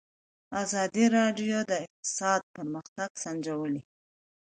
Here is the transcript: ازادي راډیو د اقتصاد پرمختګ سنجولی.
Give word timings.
ازادي 0.61 1.05
راډیو 1.17 1.57
د 1.69 1.71
اقتصاد 1.85 2.41
پرمختګ 2.55 3.09
سنجولی. 3.23 3.81